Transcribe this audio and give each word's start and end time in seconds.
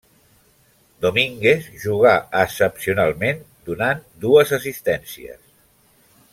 Domínguez 1.05 1.67
jugà 1.83 2.15
excepcionalment, 2.45 3.45
donant 3.71 4.03
dues 4.27 4.55
assistències. 4.61 5.41